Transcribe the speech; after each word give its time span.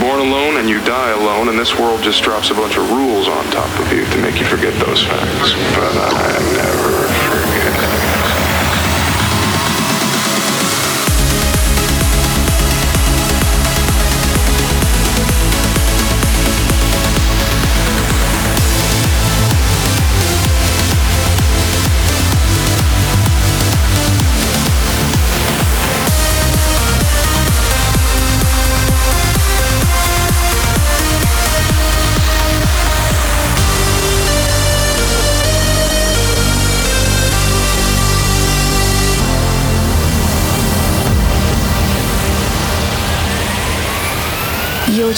born 0.00 0.20
alone 0.20 0.56
and 0.56 0.68
you 0.68 0.82
die 0.84 1.10
alone, 1.10 1.48
and 1.48 1.58
this 1.58 1.78
world 1.78 2.02
just 2.02 2.22
drops 2.22 2.50
a 2.50 2.54
bunch 2.54 2.76
of 2.76 2.90
rules 2.90 3.28
on 3.28 3.44
top 3.50 3.70
of 3.80 3.92
you 3.92 4.04
to 4.06 4.18
make 4.18 4.38
you 4.38 4.46
forget 4.46 4.72
those 4.84 5.02
facts. 5.04 5.52
But 5.74 5.96
I 5.96 6.38
never. 6.54 7.07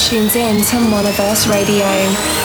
Tunes 0.09 0.35
in 0.35 0.57
to 0.57 0.77
Monoverse 0.77 1.47
Radio. 1.49 2.40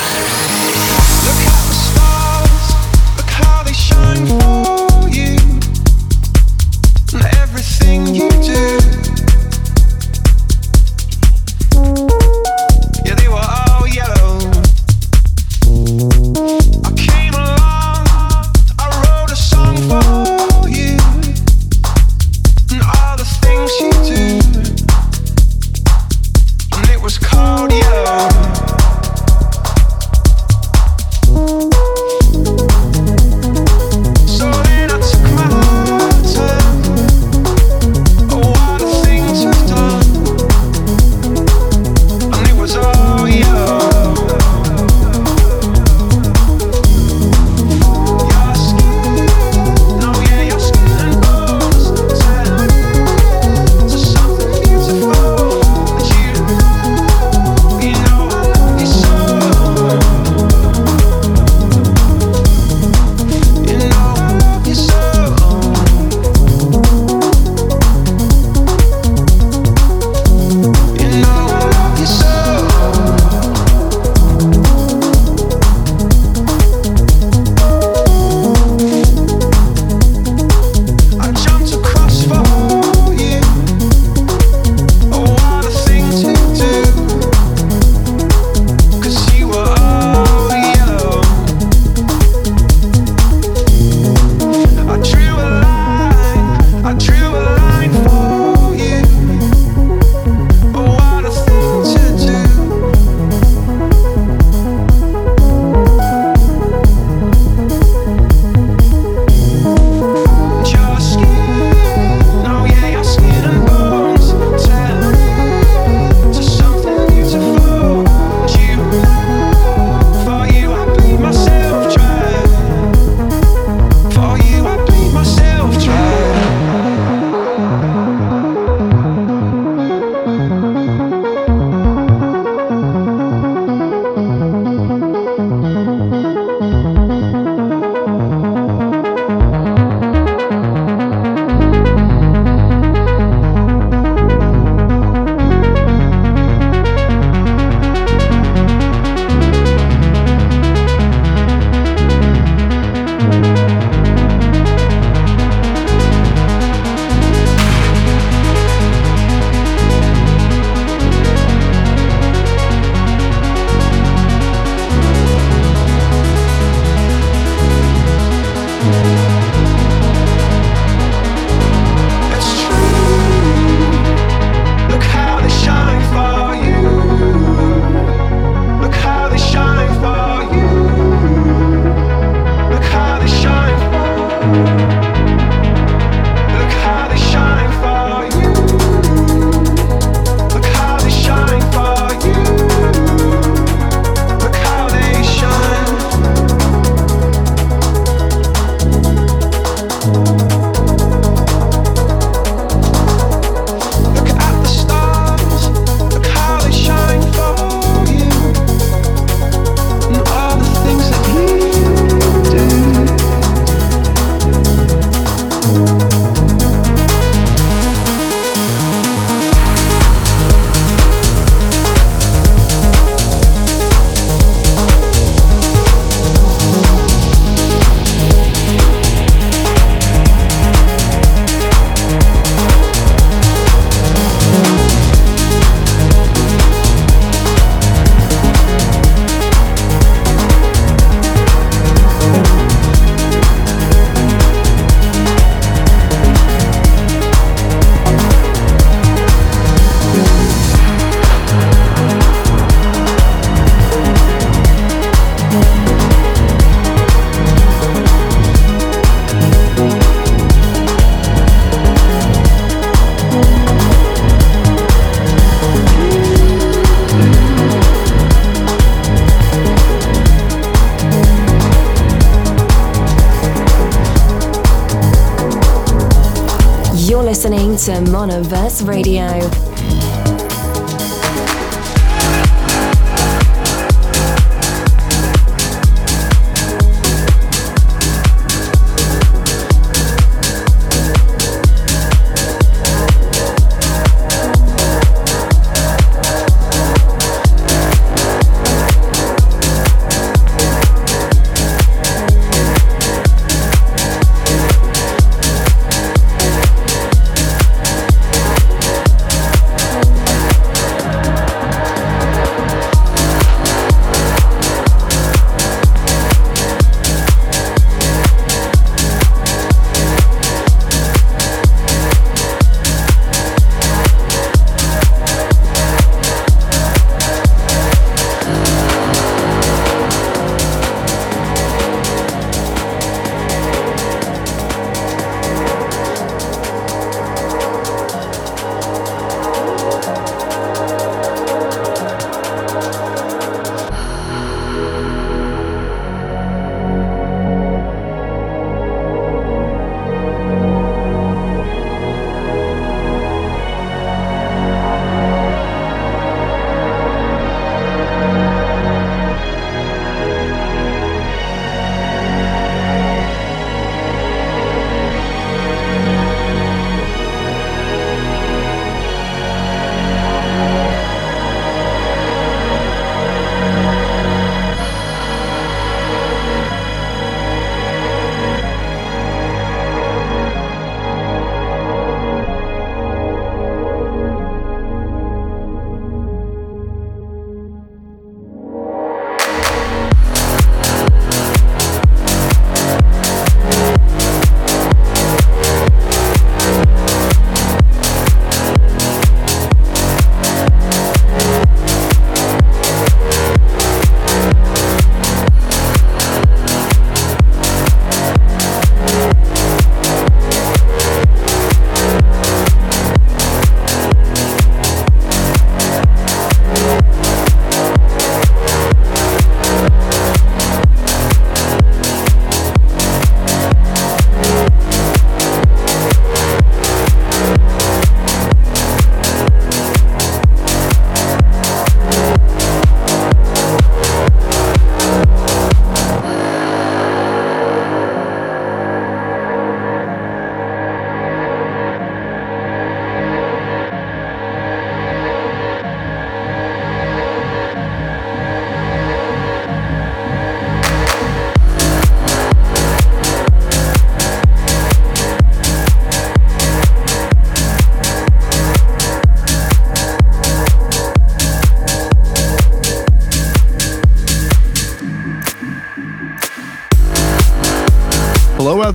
Radio. 278.82 279.45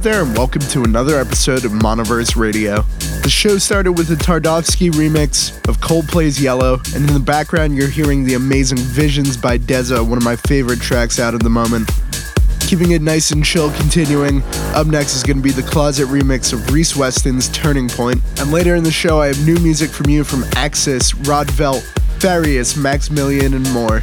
Out 0.02 0.04
there, 0.04 0.24
and 0.24 0.36
welcome 0.36 0.62
to 0.62 0.84
another 0.84 1.20
episode 1.20 1.64
of 1.64 1.72
Monoverse 1.74 2.36
Radio. 2.36 2.82
The 3.22 3.30
show 3.30 3.60
started 3.60 3.92
with 3.92 4.10
a 4.10 4.16
Tardovsky 4.16 4.90
remix 4.90 5.56
of 5.70 5.78
Coldplay's 5.78 6.42
Yellow, 6.42 6.80
and 6.96 7.08
in 7.08 7.14
the 7.14 7.20
background, 7.20 7.76
you're 7.76 7.88
hearing 7.88 8.24
the 8.24 8.34
amazing 8.34 8.80
Visions 8.80 9.38
by 9.38 9.60
Deza, 9.60 10.02
one 10.04 10.18
of 10.18 10.24
my 10.24 10.36
favorite 10.36 10.82
tracks 10.82 11.20
out 11.20 11.36
at 11.36 11.44
the 11.44 11.52
moment. 11.52 11.88
Keeping 12.62 12.92
it 12.92 13.04
nice 13.04 13.30
and 13.30 13.46
chill, 13.46 13.70
continuing. 13.74 14.42
Up 14.74 14.88
next 14.88 15.14
is 15.14 15.22
going 15.22 15.38
to 15.38 15.44
be 15.44 15.52
the 15.52 15.62
Closet 15.62 16.08
remix 16.08 16.52
of 16.52 16.74
Reese 16.74 16.96
Weston's 16.96 17.50
Turning 17.50 17.88
Point. 17.88 18.22
And 18.40 18.52
later 18.52 18.74
in 18.76 18.84
the 18.84 18.92
show, 18.92 19.22
I 19.22 19.28
have 19.28 19.46
new 19.46 19.58
music 19.58 19.92
from 19.92 20.10
you 20.10 20.24
from 20.24 20.46
Axis, 20.56 21.14
Rod 21.14 21.48
Velt, 21.52 21.84
Farius, 22.18 22.76
Maximilian, 22.76 23.54
and 23.54 23.72
more. 23.72 23.98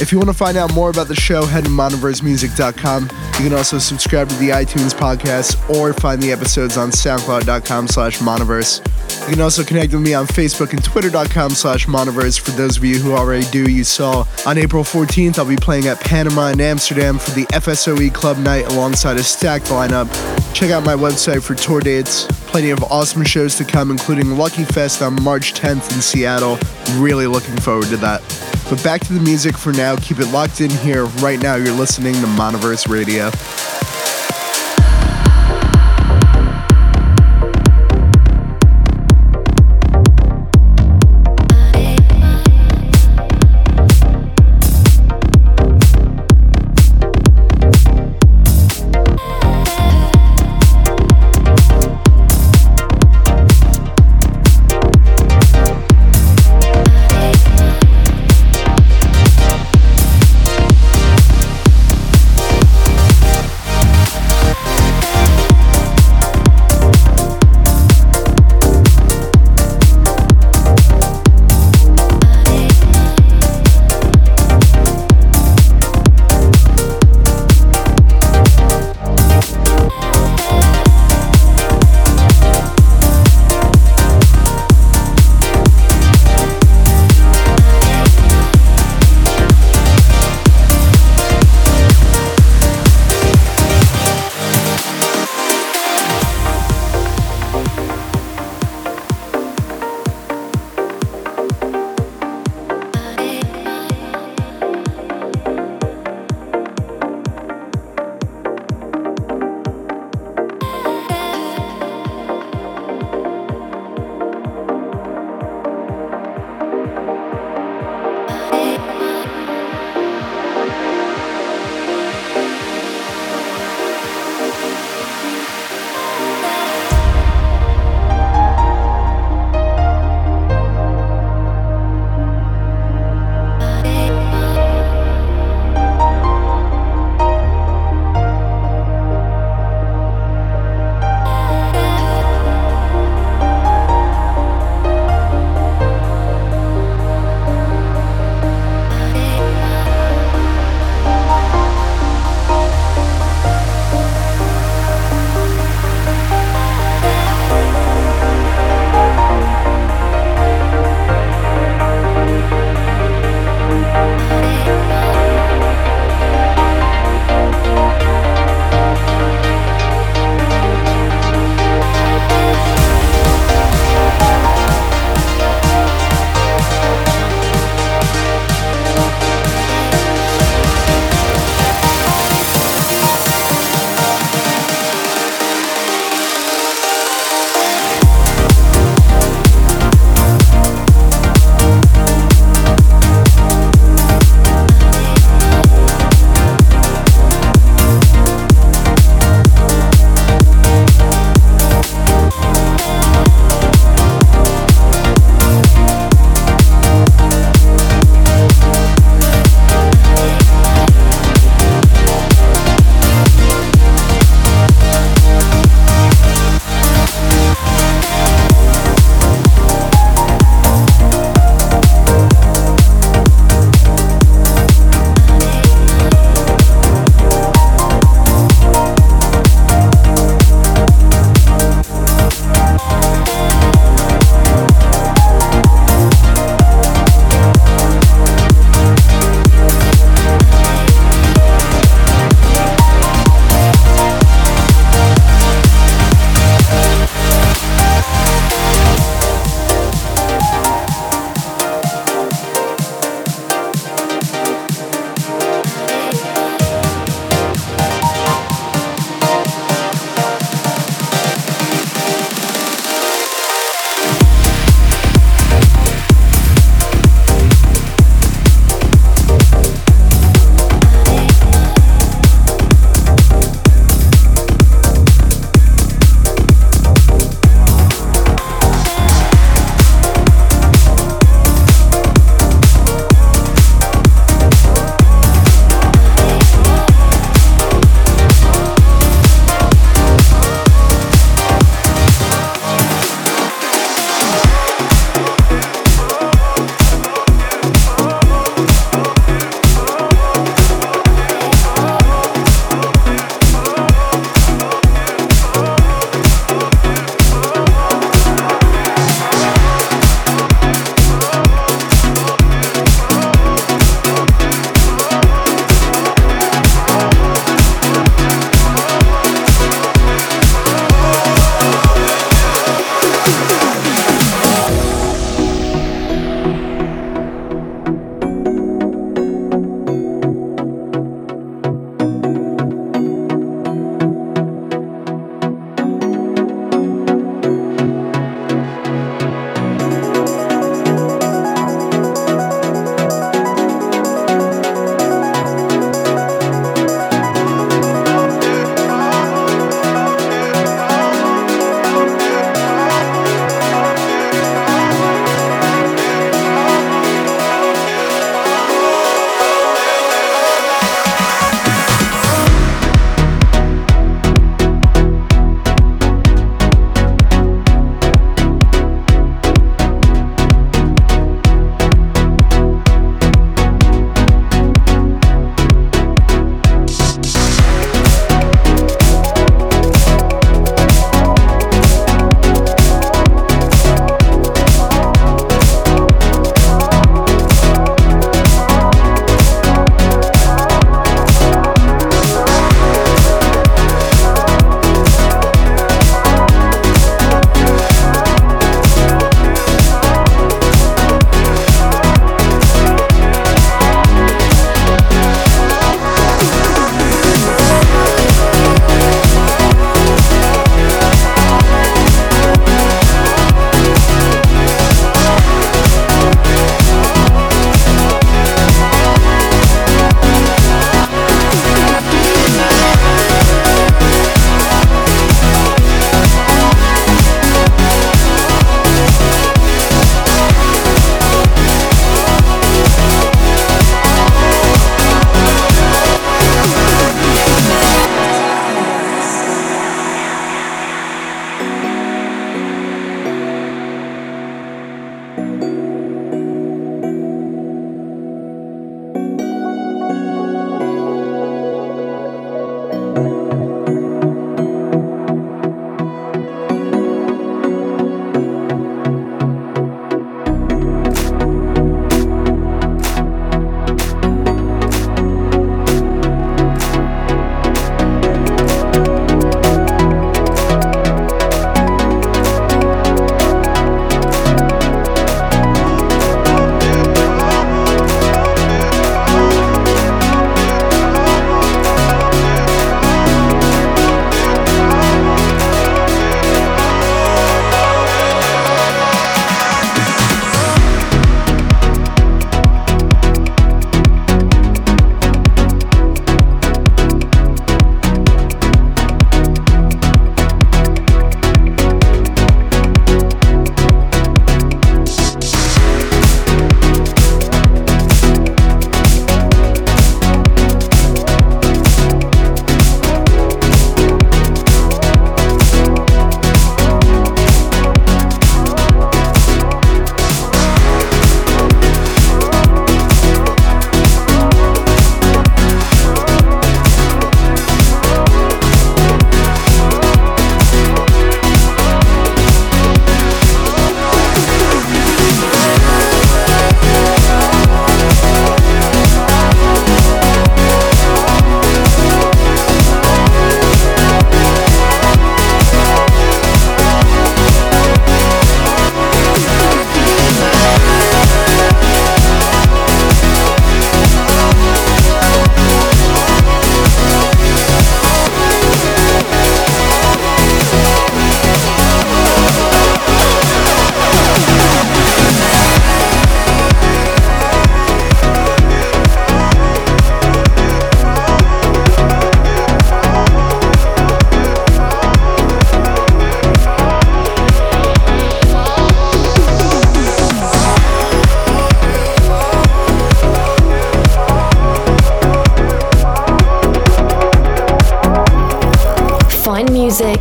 If 0.00 0.10
you 0.10 0.18
want 0.18 0.30
to 0.30 0.34
find 0.34 0.56
out 0.56 0.74
more 0.74 0.90
about 0.90 1.06
the 1.06 1.14
show, 1.14 1.44
head 1.44 1.64
to 1.64 1.70
monoversemusic.com. 1.70 3.08
You 3.38 3.44
can 3.44 3.52
also 3.52 3.78
subscribe 3.78 4.28
to 4.30 4.34
the 4.34 4.48
iTunes 4.48 4.92
podcast 4.92 5.70
or 5.70 5.92
find 5.92 6.20
the 6.20 6.32
episodes 6.32 6.76
on 6.76 6.90
soundcloud.com 6.90 7.86
slash 7.86 8.18
monoverse. 8.18 8.84
You 9.28 9.34
can 9.34 9.40
also 9.40 9.62
connect 9.62 9.92
with 9.92 10.02
me 10.02 10.12
on 10.12 10.26
Facebook 10.26 10.72
and 10.72 10.82
twitter.com 10.82 11.50
slash 11.50 11.86
monoverse. 11.86 12.40
For 12.40 12.50
those 12.50 12.76
of 12.76 12.84
you 12.84 12.98
who 12.98 13.12
already 13.12 13.48
do, 13.52 13.70
you 13.70 13.84
saw 13.84 14.26
on 14.44 14.58
April 14.58 14.82
14th, 14.82 15.38
I'll 15.38 15.44
be 15.44 15.54
playing 15.54 15.86
at 15.86 16.00
Panama 16.00 16.48
in 16.48 16.60
Amsterdam 16.60 17.16
for 17.16 17.30
the 17.30 17.44
FSOE 17.46 18.12
Club 18.12 18.38
Night 18.38 18.66
alongside 18.72 19.18
a 19.18 19.22
stacked 19.22 19.66
lineup. 19.66 20.08
Check 20.52 20.72
out 20.72 20.84
my 20.84 20.94
website 20.94 21.44
for 21.44 21.54
tour 21.54 21.80
dates. 21.80 22.26
Plenty 22.48 22.70
of 22.70 22.82
awesome 22.82 23.22
shows 23.22 23.54
to 23.56 23.64
come, 23.64 23.92
including 23.92 24.36
Lucky 24.36 24.64
Fest 24.64 25.00
on 25.00 25.22
March 25.22 25.54
10th 25.54 25.94
in 25.94 26.02
Seattle. 26.02 26.58
Really 27.00 27.28
looking 27.28 27.56
forward 27.58 27.86
to 27.90 27.98
that. 27.98 28.57
But 28.68 28.84
back 28.84 29.00
to 29.02 29.14
the 29.14 29.20
music 29.20 29.56
for 29.56 29.72
now. 29.72 29.96
Keep 29.96 30.20
it 30.20 30.26
locked 30.26 30.60
in 30.60 30.70
here. 30.70 31.06
Right 31.06 31.40
now, 31.40 31.54
you're 31.54 31.72
listening 31.72 32.14
to 32.14 32.26
Monoverse 32.26 32.86
Radio. 32.88 33.30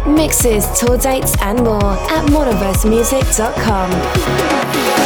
Mixes, 0.07 0.65
tour 0.79 0.97
dates, 0.97 1.35
and 1.41 1.61
more 1.61 1.83
at 1.83 2.25
monoversemusic.com. 2.27 4.96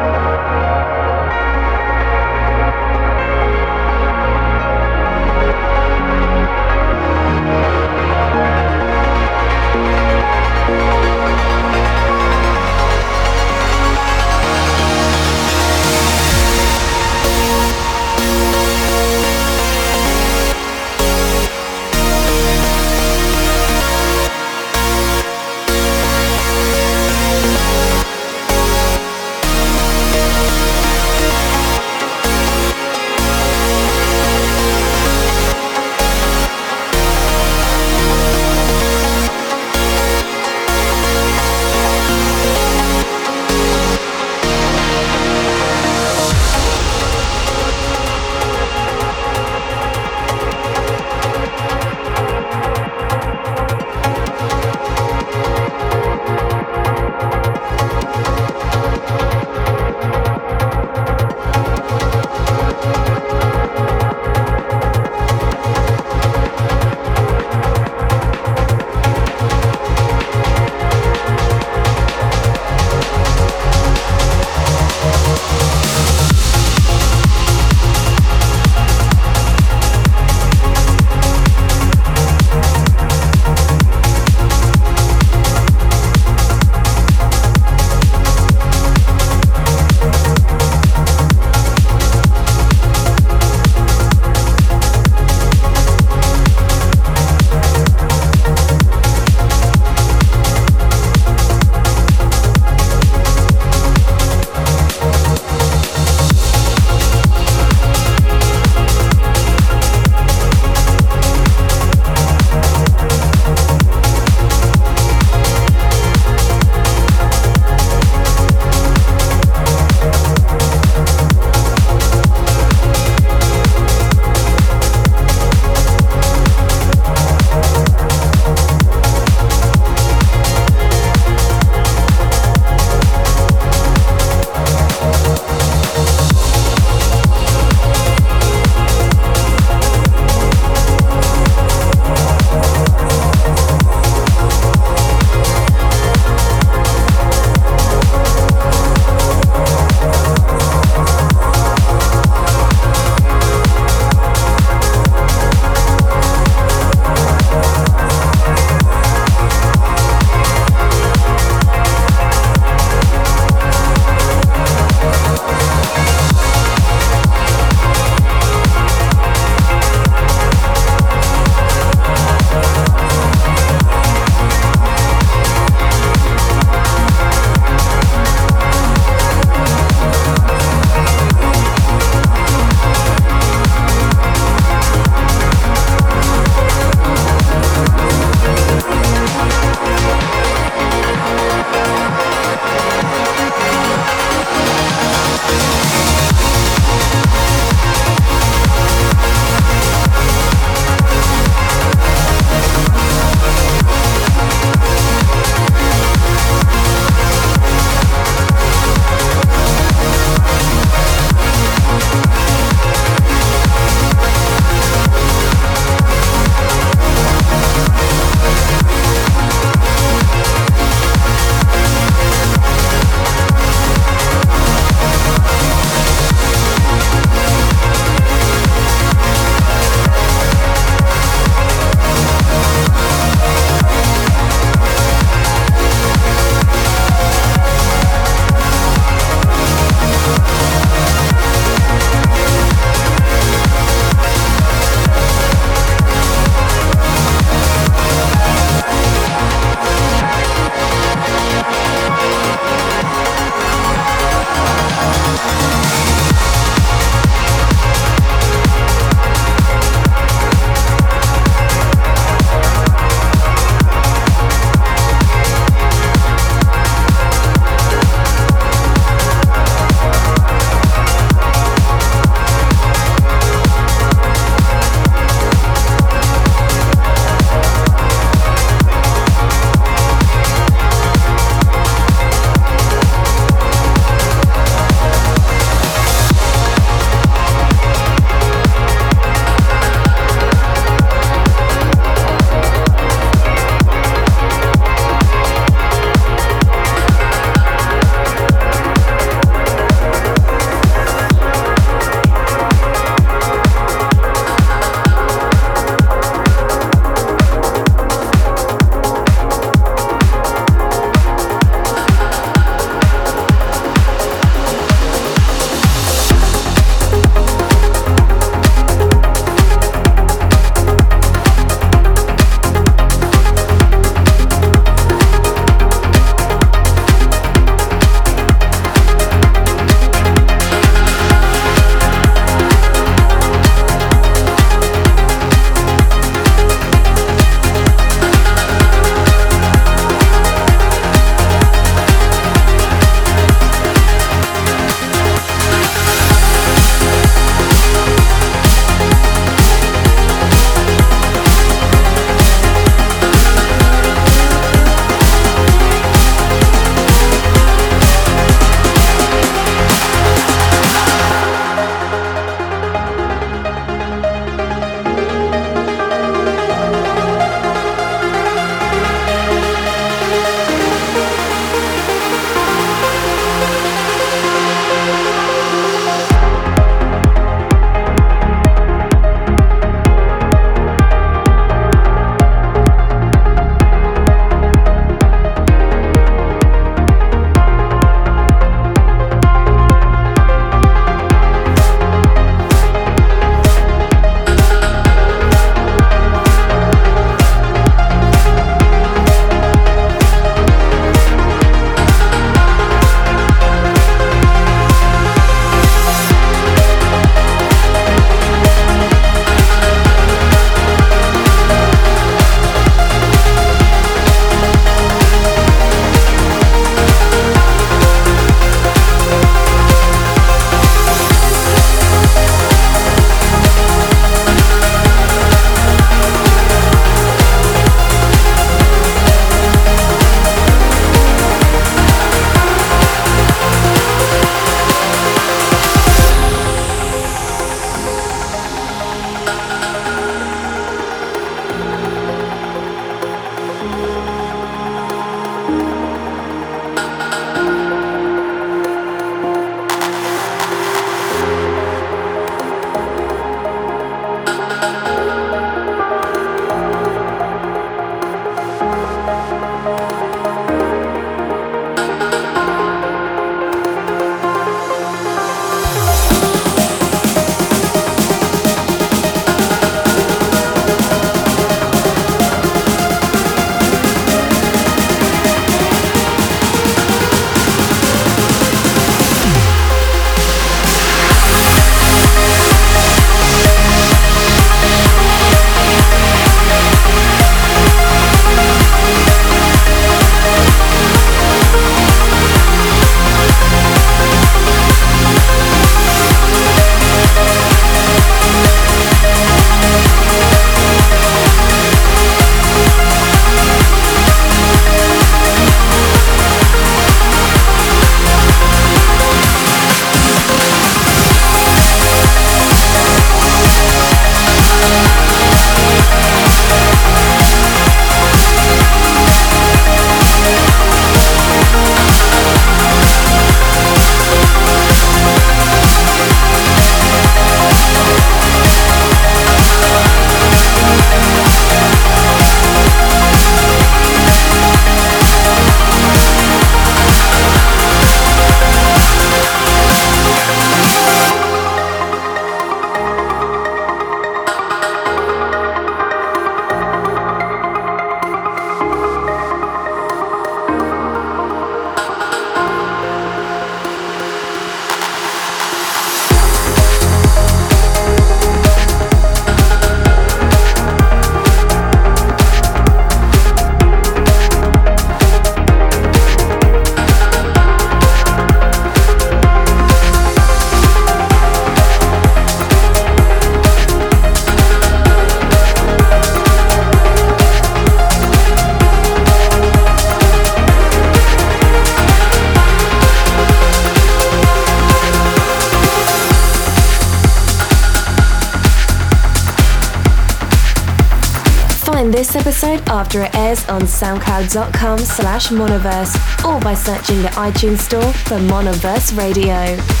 episode 592.71 592.89
after 592.89 593.21
it 593.23 593.35
airs 593.35 593.67
on 593.67 593.81
soundcloud.com 593.81 594.99
slash 594.99 595.49
monoverse 595.49 596.15
or 596.45 596.59
by 596.59 596.73
searching 596.73 597.21
the 597.21 597.29
iTunes 597.29 597.79
store 597.79 598.13
for 598.13 598.37
Monoverse 598.37 599.17
Radio. 599.17 600.00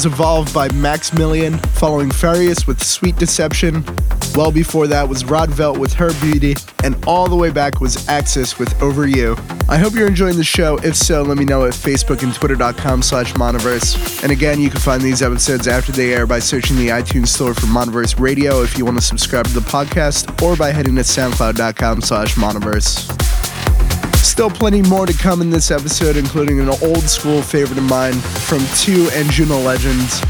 Was 0.00 0.06
evolved 0.06 0.54
by 0.54 0.66
Max 0.72 1.00
Maximilian, 1.10 1.58
following 1.74 2.08
Farius 2.08 2.66
with 2.66 2.82
Sweet 2.82 3.16
Deception. 3.16 3.84
Well 4.34 4.50
before 4.50 4.86
that 4.86 5.06
was 5.06 5.24
Rod 5.24 5.50
Velt 5.50 5.78
with 5.78 5.92
Her 5.94 6.12
Beauty, 6.20 6.54
and 6.84 6.96
all 7.06 7.28
the 7.28 7.36
way 7.36 7.50
back 7.50 7.80
was 7.80 8.08
Axis 8.08 8.58
with 8.58 8.80
Over 8.80 9.06
You. 9.06 9.36
I 9.68 9.76
hope 9.76 9.92
you're 9.92 10.06
enjoying 10.06 10.36
the 10.36 10.44
show. 10.44 10.78
If 10.78 10.96
so, 10.96 11.22
let 11.22 11.36
me 11.36 11.44
know 11.44 11.64
at 11.64 11.74
Facebook 11.74 12.22
and 12.22 12.32
Twitter.com 12.32 13.02
slash 13.02 13.34
Monoverse. 13.34 14.22
And 14.22 14.32
again, 14.32 14.60
you 14.60 14.70
can 14.70 14.80
find 14.80 15.02
these 15.02 15.20
episodes 15.20 15.68
after 15.68 15.92
they 15.92 16.14
air 16.14 16.26
by 16.26 16.38
searching 16.38 16.76
the 16.76 16.88
iTunes 16.88 17.28
store 17.28 17.52
for 17.52 17.66
Monoverse 17.66 18.18
Radio 18.18 18.62
if 18.62 18.78
you 18.78 18.84
want 18.86 18.96
to 18.96 19.04
subscribe 19.04 19.46
to 19.46 19.52
the 19.52 19.60
podcast, 19.60 20.40
or 20.42 20.56
by 20.56 20.70
heading 20.70 20.94
to 20.96 21.02
SoundCloud.com 21.02 22.00
slash 22.00 22.36
Monoverse. 22.36 23.19
Still 24.22 24.50
plenty 24.50 24.82
more 24.82 25.06
to 25.06 25.12
come 25.12 25.40
in 25.40 25.50
this 25.50 25.70
episode, 25.70 26.16
including 26.16 26.60
an 26.60 26.68
old 26.68 27.02
school 27.02 27.42
favorite 27.42 27.78
of 27.78 27.84
mine 27.84 28.14
from 28.14 28.60
two 28.76 29.06
Anjuna 29.08 29.64
legends. 29.64 30.20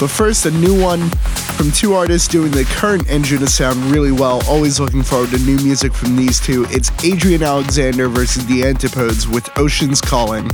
But 0.00 0.10
first, 0.10 0.46
a 0.46 0.50
new 0.50 0.80
one 0.80 1.08
from 1.56 1.70
two 1.70 1.94
artists 1.94 2.28
doing 2.28 2.50
the 2.50 2.64
current 2.64 3.04
Anjuna 3.04 3.48
sound 3.48 3.78
really 3.84 4.12
well. 4.12 4.42
Always 4.48 4.80
looking 4.80 5.02
forward 5.02 5.30
to 5.30 5.38
new 5.38 5.56
music 5.58 5.92
from 5.92 6.16
these 6.16 6.40
two. 6.40 6.66
It's 6.70 6.90
Adrian 7.04 7.42
Alexander 7.42 8.08
versus 8.08 8.46
the 8.46 8.64
Antipodes 8.64 9.28
with 9.28 9.48
Oceans 9.58 10.00
Calling. 10.00 10.50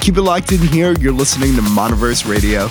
Keep 0.00 0.16
it 0.16 0.22
locked 0.22 0.52
in 0.52 0.60
here. 0.60 0.94
You're 1.00 1.12
listening 1.12 1.54
to 1.56 1.62
Monoverse 1.62 2.30
Radio. 2.30 2.68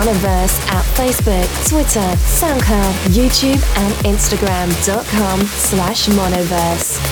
Monoverse 0.00 0.58
at 0.70 0.82
Facebook, 0.96 1.68
Twitter, 1.68 2.00
SoundCloud, 2.00 2.94
YouTube, 3.12 3.60
and 3.76 3.92
Instagram.com 4.06 5.40
slash 5.42 6.06
Monoverse. 6.08 7.09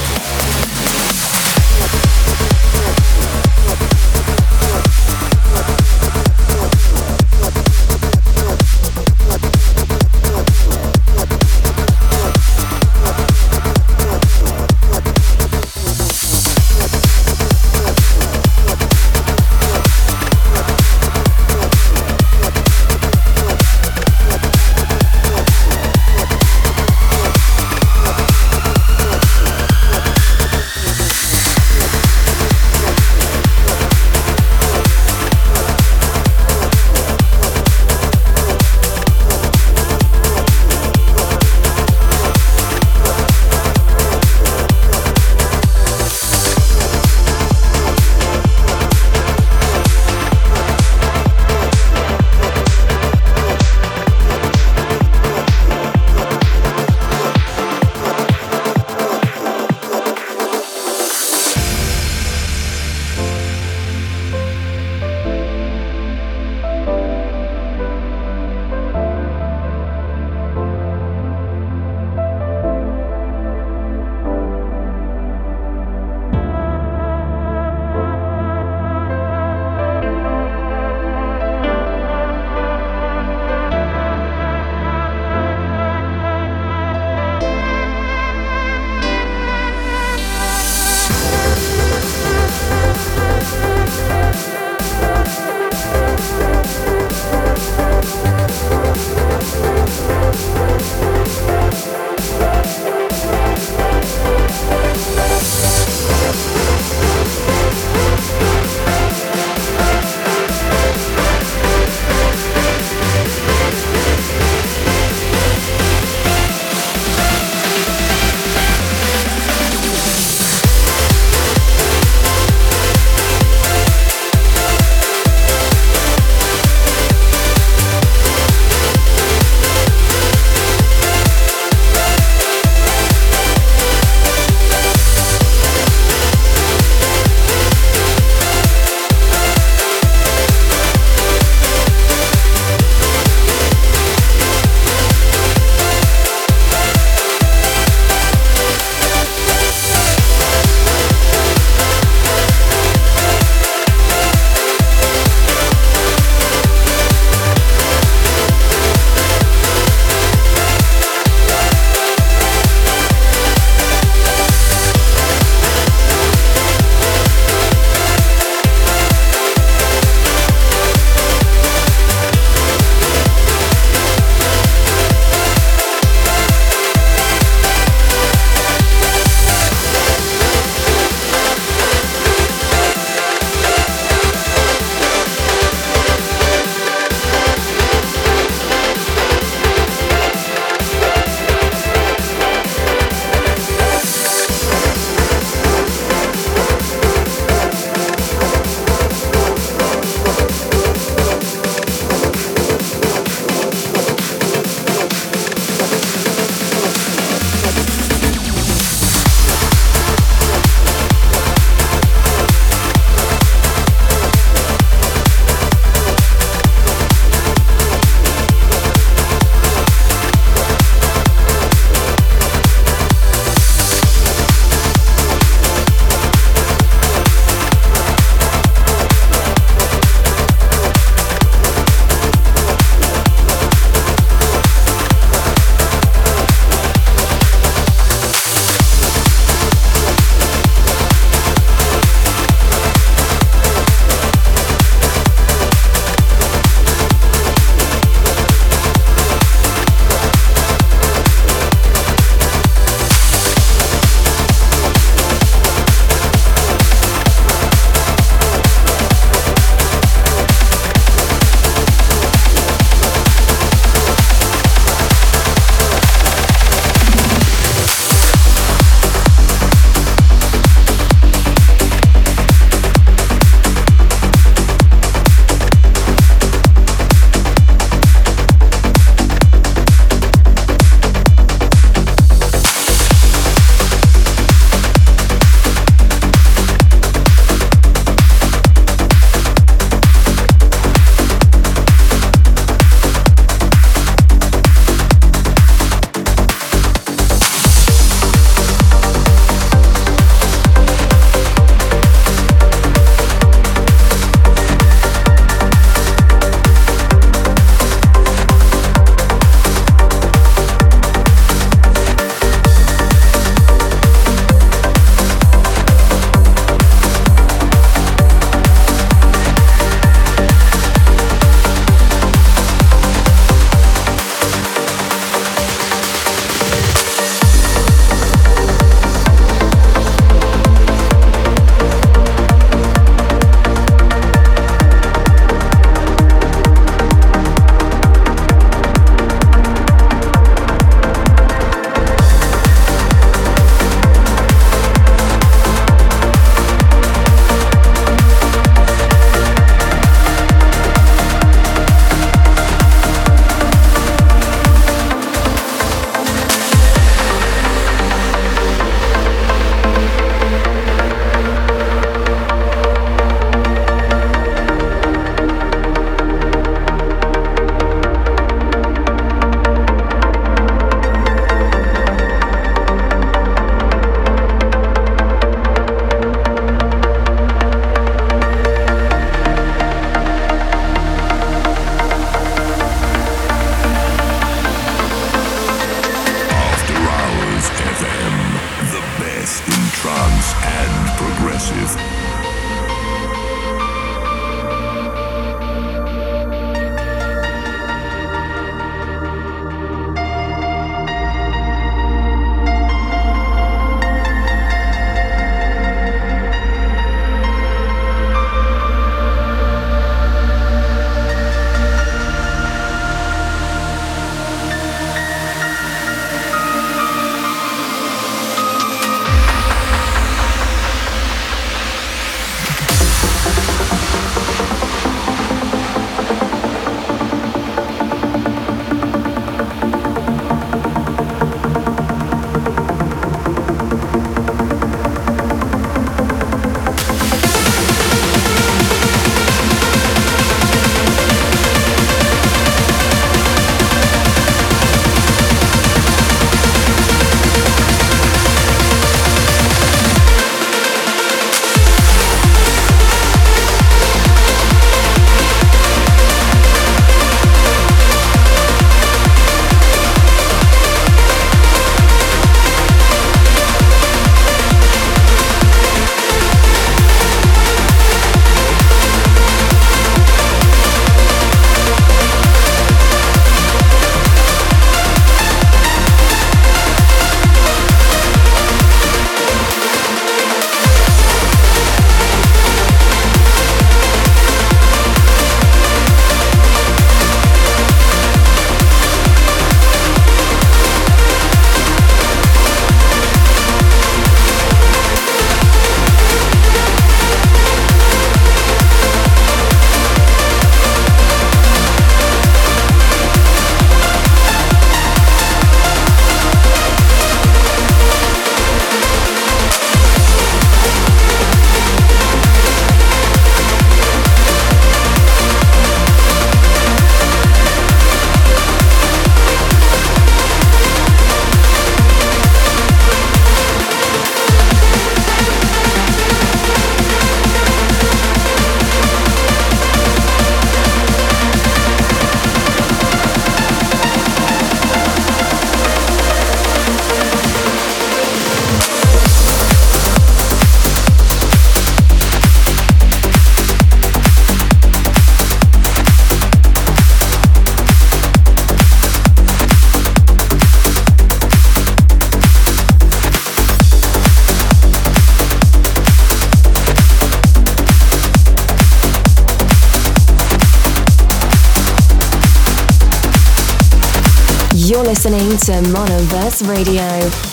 To 565.59 565.73
Monoverse 565.91 566.63
Radio. 566.69 567.48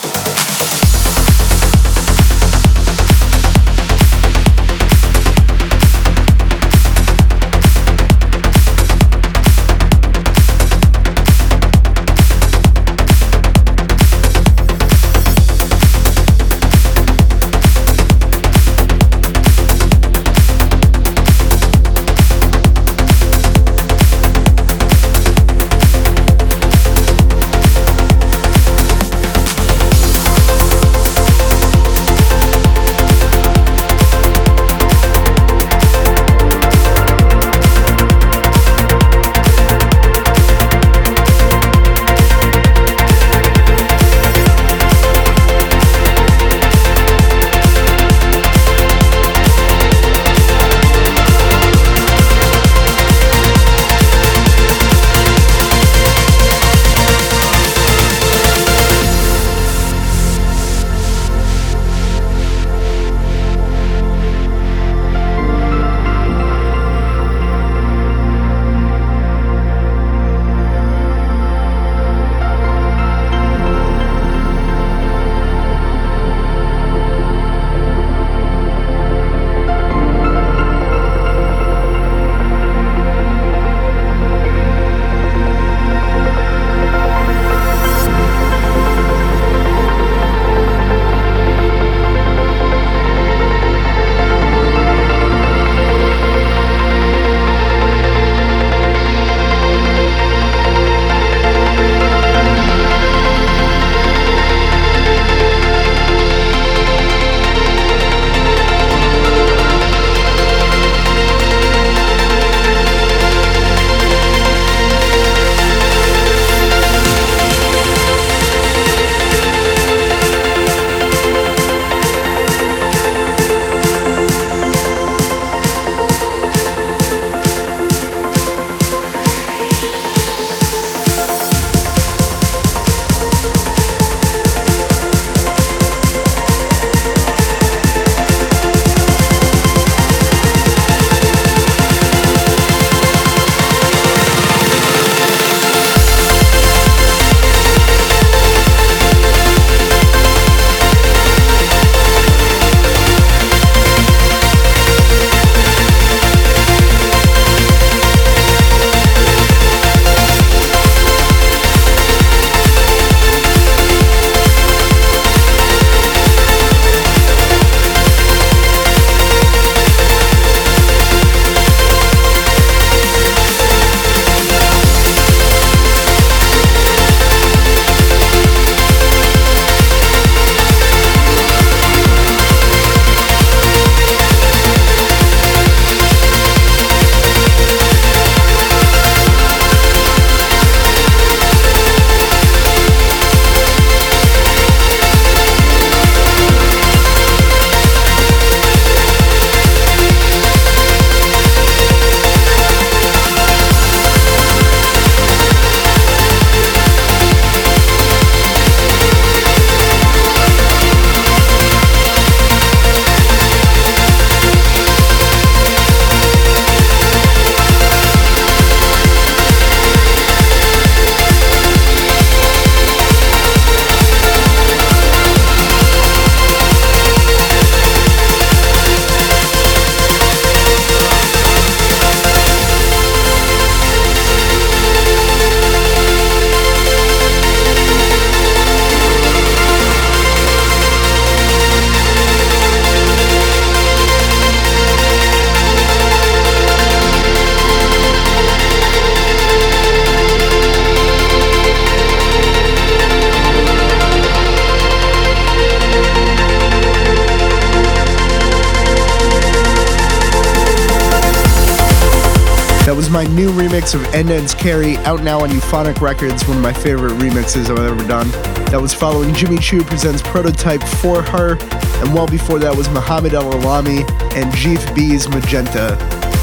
My 263.10 263.24
new 263.24 263.50
remix 263.50 263.94
of 263.94 264.04
End 264.14 264.30
Ends 264.30 264.54
Carry, 264.54 264.96
out 264.98 265.22
now 265.22 265.40
on 265.40 265.50
Euphonic 265.50 266.00
Records, 266.02 266.46
one 266.46 266.58
of 266.58 266.62
my 266.62 266.72
favorite 266.72 267.12
remixes 267.12 267.70
I've 267.70 267.78
ever 267.78 268.06
done. 268.06 268.28
That 268.70 268.80
was 268.80 268.92
following 268.92 269.32
Jimmy 269.32 269.56
Choo 269.58 269.82
presents 269.84 270.20
Prototype 270.20 270.82
for 270.82 271.22
Her, 271.22 271.52
and 271.52 272.12
well 272.12 272.26
before 272.26 272.58
that 272.58 272.76
was 272.76 272.90
Muhammad 272.90 273.32
El 273.32 273.50
Alami 273.54 274.04
and 274.34 274.52
Jeef 274.54 274.94
B's 274.94 275.28
Magenta. 275.28 275.96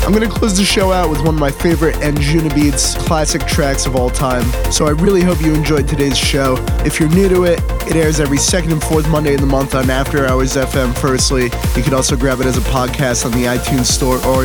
I'm 0.05 0.11
going 0.11 0.29
to 0.29 0.35
close 0.35 0.57
the 0.57 0.65
show 0.65 0.91
out 0.91 1.09
with 1.09 1.19
one 1.19 1.35
of 1.35 1.39
my 1.39 1.49
favorite 1.49 1.95
Anjunabeats 1.95 2.97
classic 3.05 3.45
tracks 3.45 3.85
of 3.85 3.95
all 3.95 4.09
time. 4.09 4.43
So 4.69 4.85
I 4.85 4.89
really 4.91 5.21
hope 5.21 5.39
you 5.41 5.53
enjoyed 5.53 5.87
today's 5.87 6.17
show. 6.17 6.57
If 6.85 6.99
you're 6.99 7.07
new 7.07 7.29
to 7.29 7.45
it, 7.45 7.61
it 7.87 7.95
airs 7.95 8.19
every 8.19 8.37
second 8.37 8.73
and 8.73 8.83
fourth 8.83 9.07
Monday 9.07 9.33
in 9.33 9.39
the 9.39 9.47
month 9.47 9.75
on 9.75 9.89
After 9.89 10.27
Hours 10.27 10.55
FM 10.57 10.93
firstly. 10.97 11.43
You 11.77 11.83
can 11.83 11.93
also 11.93 12.17
grab 12.17 12.41
it 12.41 12.45
as 12.45 12.57
a 12.57 12.61
podcast 12.61 13.25
on 13.25 13.31
the 13.31 13.45
iTunes 13.45 13.85
store 13.85 14.17
or 14.25 14.43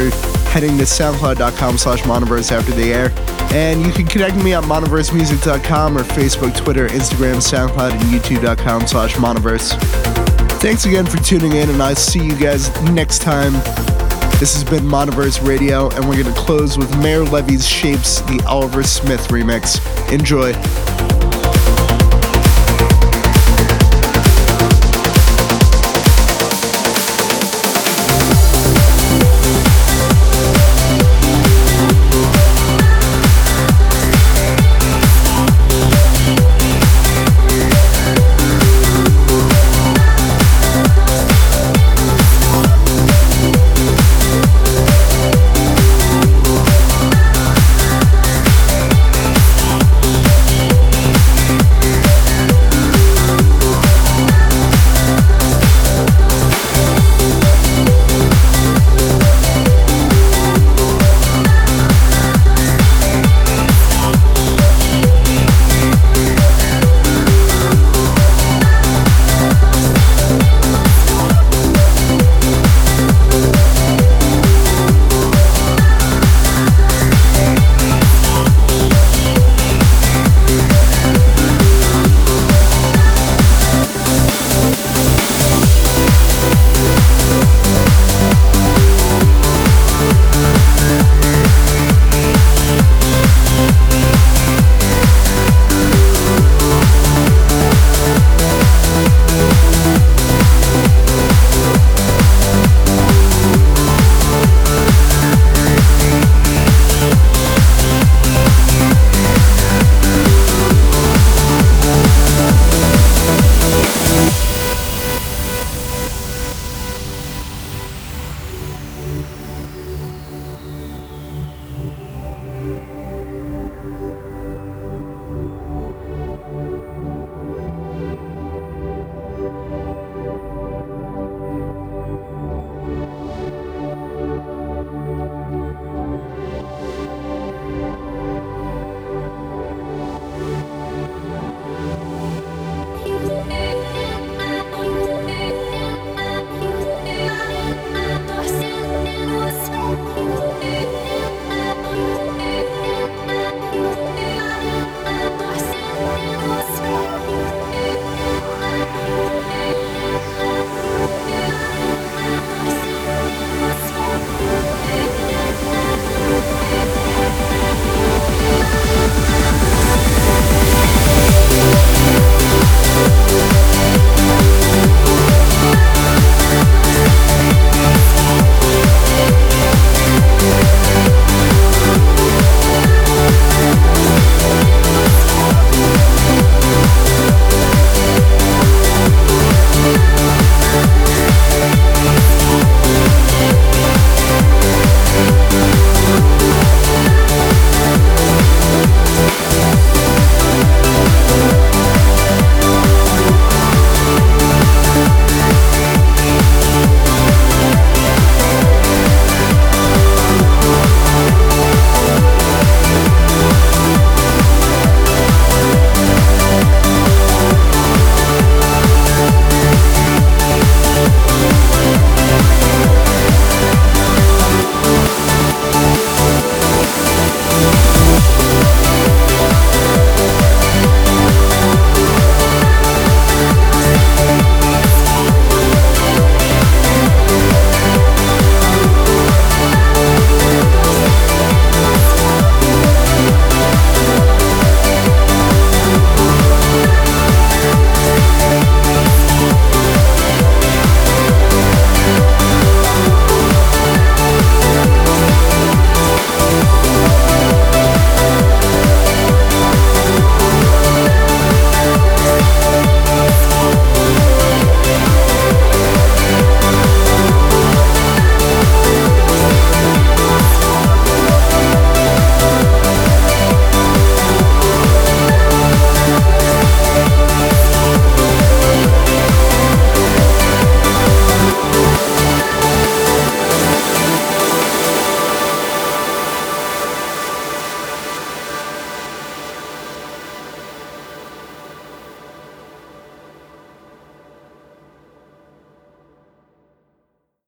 heading 0.50 0.78
to 0.78 0.84
soundcloud.com 0.84 1.76
slash 1.76 2.02
monoverse 2.02 2.52
after 2.52 2.70
the 2.72 2.92
air. 2.92 3.12
And 3.52 3.84
you 3.84 3.92
can 3.92 4.06
connect 4.06 4.36
me 4.36 4.54
at 4.54 4.62
monoversemusic.com 4.62 5.98
or 5.98 6.04
Facebook, 6.04 6.56
Twitter, 6.56 6.86
Instagram, 6.86 7.36
SoundCloud, 7.36 7.92
and 7.92 8.02
YouTube.com 8.02 8.86
slash 8.86 9.14
monoverse. 9.14 9.76
Thanks 10.60 10.84
again 10.84 11.06
for 11.06 11.16
tuning 11.18 11.52
in, 11.52 11.68
and 11.68 11.82
I'll 11.82 11.96
see 11.96 12.24
you 12.24 12.36
guys 12.36 12.70
next 12.82 13.22
time. 13.22 13.54
This 14.38 14.54
has 14.54 14.62
been 14.62 14.84
Monoverse 14.84 15.44
Radio, 15.44 15.90
and 15.90 16.08
we're 16.08 16.22
going 16.22 16.32
to 16.32 16.40
close 16.40 16.78
with 16.78 16.88
Maor 16.92 17.28
Levi's 17.28 17.66
Shapes, 17.66 18.20
the 18.20 18.40
Oliver 18.46 18.84
Smith 18.84 19.26
remix. 19.30 19.80
Enjoy. 20.12 20.52